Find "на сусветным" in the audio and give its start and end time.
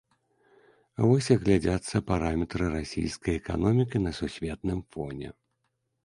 4.05-4.79